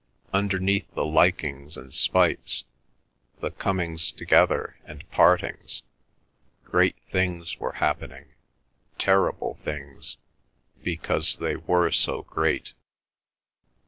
Underneath 0.33 0.91
the 0.95 1.05
likings 1.05 1.77
and 1.77 1.93
spites, 1.93 2.63
the 3.39 3.51
comings 3.51 4.11
together 4.11 4.79
and 4.83 5.07
partings, 5.11 5.83
great 6.63 6.95
things 7.11 7.59
were 7.59 7.73
happening—terrible 7.73 9.59
things, 9.63 10.17
because 10.81 11.35
they 11.35 11.55
were 11.55 11.91
so 11.91 12.23
great. 12.23 12.73